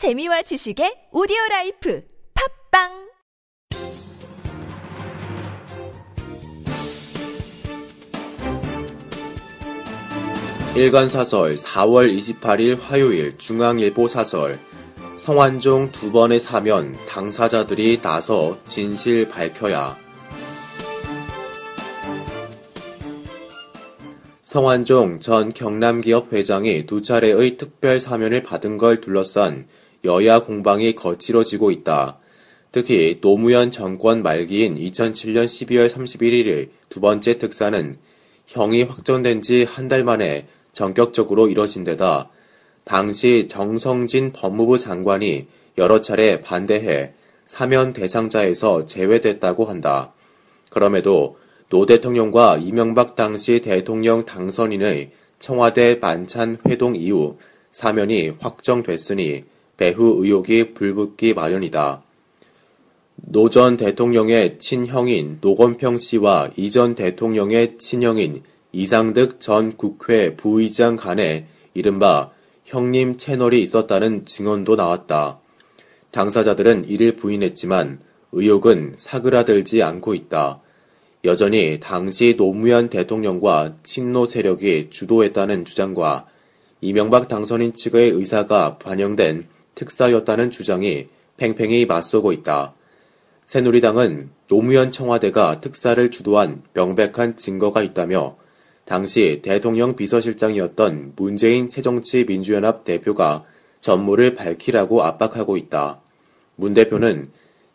[0.00, 2.02] 재미와 지식의 오디오 life
[2.70, 2.88] 팟빵!
[10.74, 14.58] 일간사설 4월 28일 화요일 중앙일보 사설.
[15.16, 19.98] 성완종 두 번의 사면 당사자들이 나서 진실 밝혀야.
[24.40, 29.68] 성완종 전 경남기업 회장이 두 차례의 특별 사면을 받은 걸 둘러싼
[30.04, 32.18] 여야 공방이 거칠어지고 있다.
[32.72, 37.98] 특히 노무현 정권 말기인 2007년 12월 31일의 두 번째 특사는
[38.46, 42.30] 형이 확정된 지 한 달 만에 전격적으로 이뤄진 데다
[42.84, 45.46] 당시 정성진 법무부 장관이
[45.78, 47.12] 여러 차례 반대해
[47.44, 50.12] 사면 대상자에서 제외됐다고 한다.
[50.70, 57.38] 그럼에도 노 대통령과 이명박 당시 대통령 당선인의 청와대 만찬 회동 이후
[57.70, 59.44] 사면이 확정됐으니
[59.80, 62.02] 배후 의혹이 불붙기 마련이다.
[63.16, 68.42] 노 전 대통령의 친형인 노건평 씨와 이 전 대통령의 친형인
[68.72, 72.30] 이상득 전 국회 부의장 간에 이른바
[72.64, 75.40] 형님 채널이 있었다는 증언도 나왔다.
[76.10, 78.00] 당사자들은 이를 부인했지만
[78.32, 80.60] 의혹은 사그라들지 않고 있다.
[81.24, 86.26] 여전히 당시 노무현 대통령과 친노 세력이 주도했다는 주장과
[86.82, 89.48] 이명박 당선인 측의 의사가 반영된
[89.80, 92.74] 특사였다는 주장이 팽팽히 맞서고 있다.
[93.46, 98.36] 새누리당은 노무현 청와대가 특사를 주도한 명백한 증거가 있다며
[98.84, 103.44] 당시 대통령 비서실장이었던 문재인 새정치민주연합 대표가
[103.80, 106.02] 전모를 밝히라고 압박하고 있다.
[106.56, 107.30] 문 대표는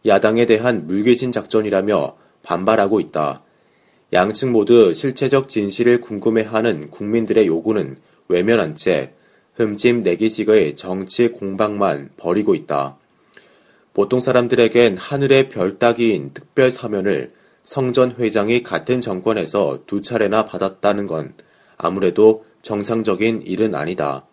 [0.06, 3.42] 야당에 대한 물귀신 작전이라며 반발하고 있다.
[4.14, 9.14] 양측 모두 실체적 진실을 궁금해하는 국민들의 요구는 외면한 채
[9.56, 12.98] 흠집 내기식의 정치 공방만 벌이고 있다.
[13.94, 17.32] 보통 사람들에겐 하늘의 별 따기인 특별 사면을
[17.64, 21.34] 성전 회장이 같은 정권에서 두 차례나 받았다는 건
[21.78, 24.26] 아무래도 정상적인 일은 아니다.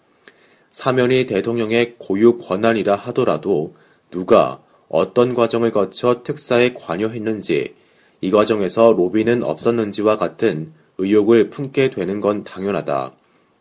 [0.73, 3.75] 사면이 대통령의 고유 권한이라 하더라도
[4.11, 7.75] 누가 어떤 과정을 거쳐 특사에 관여했는지
[8.21, 13.13] 이 과정에서 로비는 없었는지와 같은 의혹을 품게 되는 건 당연하다.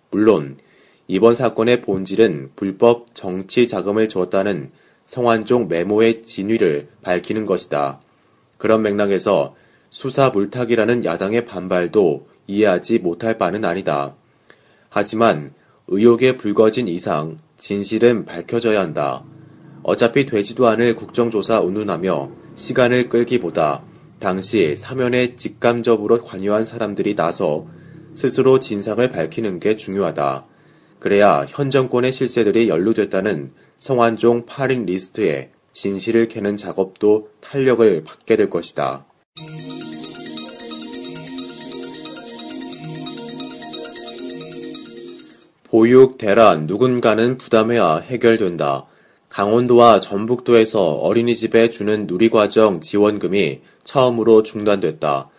[0.09, 0.57] 물론
[1.07, 4.71] 이번 사건의 본질은 불법 정치 자금을 줬다는
[5.05, 7.99] 성완종 메모의 진위를 밝히는 것이다.
[8.57, 9.55] 그런 맥락에서
[9.89, 14.15] 수사 물타기라는 야당의 반발도 이해하지 못할 바는 아니다.
[14.89, 15.53] 하지만
[15.87, 19.23] 의혹이 불거진 이상 진실은 밝혀져야 한다.
[19.83, 23.83] 어차피 되지도 않을 국정조사 운운하며 시간을 끌기보다
[24.19, 27.65] 당시 사면에 직간접적으로 관여한 사람들이 나서
[28.13, 30.45] 스스로 진상을 밝히는 게 중요하다.
[31.01, 39.03] 그래야 현 정권의 실세들이 연루됐다는 성완종 8인 리스트의 진실을 캐는 작업도 탄력을 받게 될 것이다.
[45.63, 48.85] 보육, 대란, 누군가는 부담해야 해결된다.
[49.29, 55.29] 강원도와 전북도에서 어린이집에 주는 누리과정 지원금이 처음으로 중단됐다.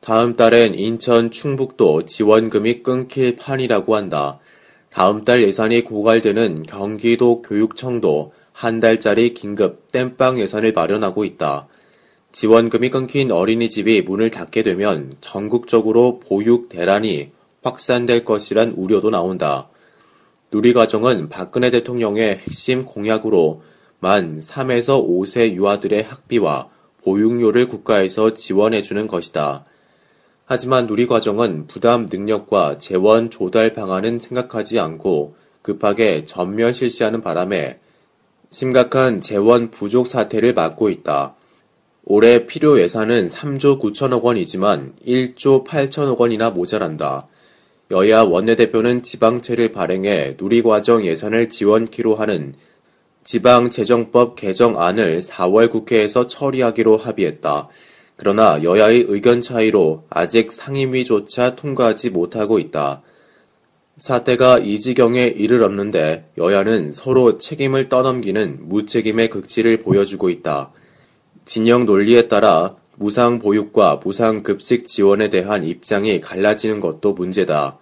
[0.00, 4.40] 다음 달엔 인천, 충북도 지원금이 끊길 판이라고 한다.
[4.94, 11.66] 다음 달 예산이 고갈되는 경기도 교육청도 한 달짜리 긴급 땜빵 예산을 마련하고 있다.
[12.30, 17.32] 지원금이 끊긴 어린이집이 문을 닫게 되면 전국적으로 보육 대란이
[17.64, 19.68] 확산될 것이란 우려도 나온다.
[20.52, 23.62] 누리과정은 박근혜 대통령의 핵심 공약으로
[23.98, 26.68] 만 3에서 5세 유아들의 학비와
[27.02, 29.64] 보육료를 국가에서 지원해주는 것이다.
[30.46, 37.78] 하지만 누리과정은 부담 능력과 재원 조달 방안은 생각하지 않고 급하게 전면 실시하는 바람에
[38.50, 41.34] 심각한 재원 부족 사태를 맞고 있다.
[42.04, 47.26] 올해 필요 예산은 3조 9천억 원이지만 1조 8천억 원이나 모자란다.
[47.90, 52.54] 여야 원내대표는 지방채를 발행해 누리과정 예산을 지원키로 하는
[53.24, 57.68] 지방재정법 개정안을 4월 국회에서 처리하기로 합의했다.
[58.16, 63.02] 그러나 여야의 의견 차이로 아직 상임위조차 통과하지 못하고 있다.
[63.96, 70.72] 사태가 이 지경에 이르렀는데 여야는 서로 책임을 떠넘기는 무책임의 극치를 보여주고 있다.
[71.44, 77.78] 진영 논리에 따라 무상 보육과 무상 급식 지원에 대한 입장이 갈라지는 것도 문제다.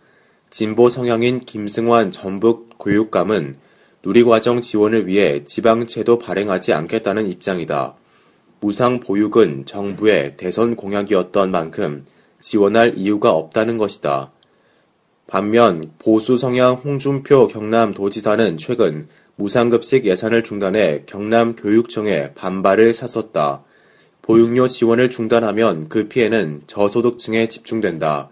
[0.51, 3.57] 진보 성향인 김승환 전북 교육감은
[4.05, 7.95] 누리과정 지원을 위해 지방채도 발행하지 않겠다는 입장이다.
[8.63, 12.05] 무상 보육은 정부의 대선 공약이었던 만큼
[12.39, 14.31] 지원할 이유가 없다는 것이다.
[15.27, 23.65] 반면 보수 성향 홍준표 경남 도지사는 최근 무상급식 예산을 중단해 경남 교육청에 반발을 샀었다.
[24.23, 28.31] 보육료 지원을 중단하면 그 피해는 저소득층에 집중된다.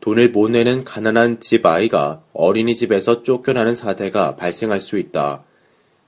[0.00, 5.44] 돈을 못 내는 가난한 집 아이가 어린이집에서 쫓겨나는 사태가 발생할 수 있다.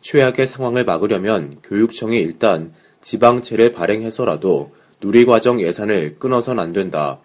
[0.01, 2.73] 최악의 상황을 막으려면 교육청이 일단
[3.09, 7.21] 지방채를 발행해서라도 누리과정 예산을 끊어선 안 된다.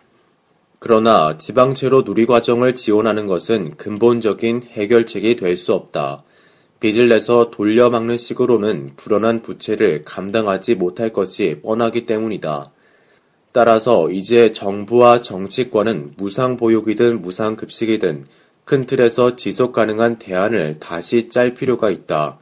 [0.80, 6.24] 그러나 지방채로 누리과정을 지원하는 것은 근본적인 해결책이 될 수 없다.
[6.80, 12.72] 빚을 내서 돌려막는 식으로는 불어난 부채를 감당하지 못할 것이 뻔하기 때문이다.
[13.52, 18.26] 따라서 이제 정부와 정치권은 무상보육이든 무상급식이든
[18.64, 22.40] 큰 틀에서 지속 가능한 대안을 다시 짤 필요가 있다.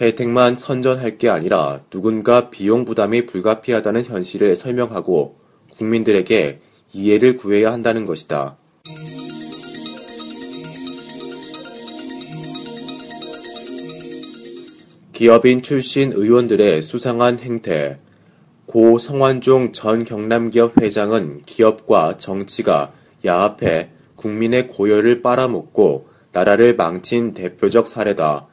[0.00, 5.32] 혜택만 선전할 게 아니라 누군가 비용 부담이 불가피하다는 현실을 설명하고
[5.72, 6.60] 국민들에게
[6.92, 8.56] 이해를 구해야 한다는 것이다.
[15.12, 17.98] 기업인 출신 의원들의 수상한 행태.
[18.66, 22.92] 고 성완종 전 경남기업 회장은 기업과 정치가
[23.24, 28.48] 야합해 국민의 고열을 빨아먹고 나라를 망친 대표적 사례다.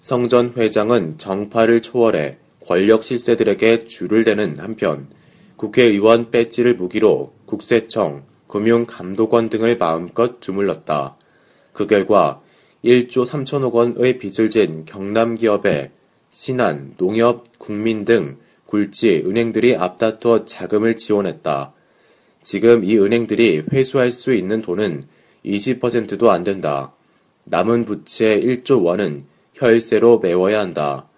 [0.00, 5.08] 성전 회장은 정파를 초월해 권력 실세들에게 줄을 대는 한편
[5.56, 11.16] 국회의원 배지를 무기로 국세청, 금융감독원 등을 마음껏 주물렀다.
[11.72, 12.40] 그 결과
[12.82, 15.90] 1조 3천억 원의 빚을 진 경남 기업에
[16.30, 21.74] 신한, 농협, 국민 등 굴지 은행들이 앞다퉈 자금을 지원했다.
[22.42, 25.02] 지금 이 은행들이 회수할 수 있는 돈은
[25.44, 26.94] 20%도 안 된다.
[27.44, 29.29] 남은 부채 1조 원은
[29.60, 31.08] 혈세로 메워야 한다.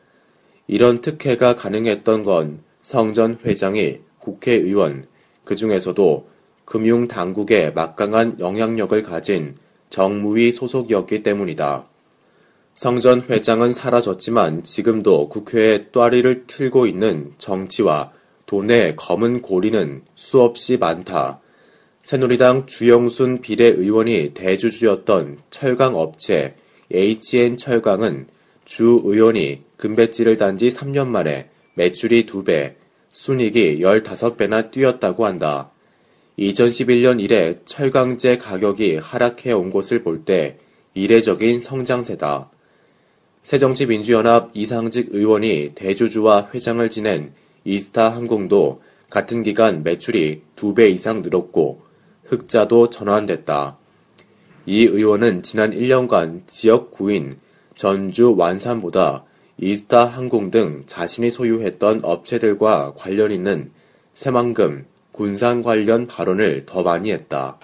[0.66, 5.06] 이런 특혜가 가능했던 건 성 전 회장이 국회의원,
[5.44, 6.28] 그 중에서도
[6.64, 9.54] 금융당국에 막강한 영향력을 가진
[9.88, 11.86] 정무위 소속이었기 때문이다.
[12.74, 18.12] 성 전 회장은 사라졌지만 지금도 국회에 또아리를 틀고 있는 정치와
[18.46, 21.40] 돈의 검은 고리는 수없이 많다.
[22.02, 26.56] 새누리당 주영순 비례의원이 대주주였던 철강업체
[26.90, 28.26] HN 철강은
[28.64, 32.74] 주 의원이 금배지를 단 지 3년 만에 매출이 2배,
[33.10, 35.70] 순익이 15배나 뛰었다고 한다.
[36.38, 40.58] 2011년 이래 철강제 가격이 하락해 온 것을 볼 때
[40.94, 42.50] 이례적인 성장세다.
[43.42, 47.32] 새정치민주연합 이상직 의원이 대주주와 회장을 지낸
[47.64, 51.82] 이스타 항공도 같은 기간 매출이 2배 이상 늘었고
[52.24, 53.78] 흑자도 전환됐다.
[54.66, 57.38] 이 의원은 지난 1년간 지역 구인
[57.82, 59.24] 전주 완산보다
[59.58, 63.72] 이스타 항공 등 자신이 소유했던 업체들과 관련 있는
[64.12, 67.58] 새만금, 군산 관련 발언을 더 많이 했다.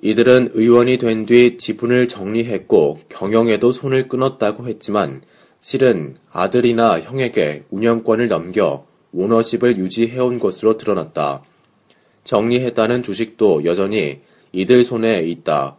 [0.00, 5.20] 이들은 의원이 된 뒤 지분을 정리했고 경영에도 손을 끊었다고 했지만
[5.60, 11.42] 실은 아들이나 형에게 운영권을 넘겨 오너십을 유지해온 것으로 드러났다.
[12.24, 14.20] 정리했다는 주식도 여전히
[14.52, 15.76] 이들 손에 있다.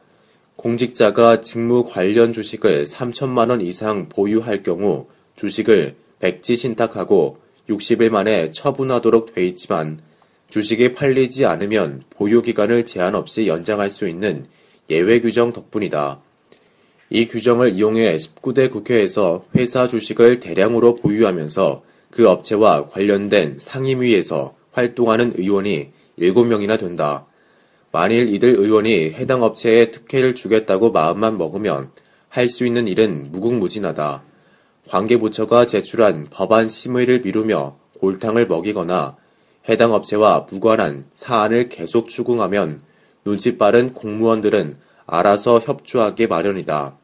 [0.55, 7.37] 공직자가 직무 관련 주식을 3천만 원 이상 보유할 경우 주식을 백지 신탁하고
[7.69, 9.99] 60일 만에 처분하도록 돼 있지만
[10.49, 14.45] 주식이 팔리지 않으면 보유 기간을 제한 없이 연장할 수 있는
[14.89, 16.21] 예외 규정 덕분이다.
[17.09, 25.89] 이 규정을 이용해 19대 국회에서 회사 주식을 대량으로 보유하면서 그 업체와 관련된 상임위에서 활동하는 의원이
[26.19, 27.25] 7명이나 된다.
[27.93, 31.91] 만일 이들 의원이 해당 업체에 특혜를 주겠다고 마음만 먹으면
[32.27, 34.23] 할 수 있는 일은 무궁무진하다.
[34.87, 39.15] 관계부처가 제출한 법안 심의를 미루며 골탕을 먹이거나
[39.69, 42.81] 해당 업체와 무관한 사안을 계속 추궁하면
[43.23, 46.97] 눈치 빠른 공무원들은 알아서 협조하기 마련이다.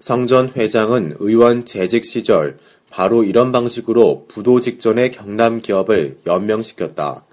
[0.00, 2.58] 성전 회장은 의원 재직 시절
[2.90, 7.24] 바로 이런 방식으로 부도 직전의 경남 기업을 연명시켰다.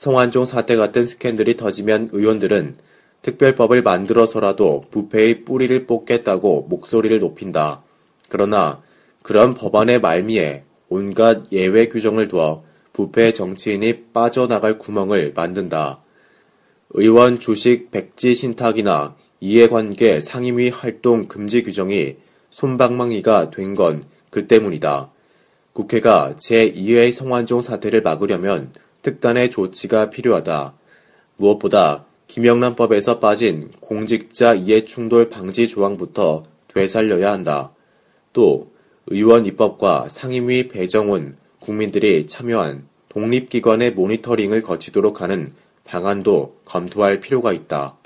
[0.00, 2.76] 성환종 사태 같은 스캔들이 터지면 의원들은
[3.20, 7.82] 특별법을 만들어서라도 부패의 뿌리를 뽑겠다고 목소리를 높인다.
[8.30, 8.80] 그러나
[9.20, 12.64] 그런 법안의 말미에 온갖 예외 규정을 두어
[12.94, 16.00] 부패 정치인이 빠져나갈 구멍을 만든다.
[16.94, 22.16] 의원 주식 백지 신탁이나 이해관계 상임위 활동 금지 규정이
[22.48, 25.10] 손방망이가 된 건 그 때문이다.
[25.74, 30.74] 국회가 제2회 성완종 사태를 막으려면 특단의 조치가 필요하다.
[31.36, 37.72] 무엇보다 김영란법에서 빠진 공직자 이해충돌 방지 조항부터 되살려야 한다.
[38.32, 38.70] 또
[39.06, 45.52] 의원 입법과 상임위 배정은 국민들이 참여한 독립기관의 모니터링을 거치도록 하는
[45.84, 47.96] 방안도 검토할 필요가 있다.